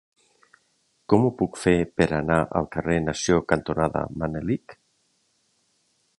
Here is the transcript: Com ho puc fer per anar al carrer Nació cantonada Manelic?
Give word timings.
Com 1.13 1.27
ho 1.27 1.31
puc 1.41 1.59
fer 1.65 1.75
per 2.01 2.07
anar 2.21 2.39
al 2.61 2.67
carrer 2.77 2.97
Nació 3.11 3.39
cantonada 3.55 4.05
Manelic? 4.23 4.77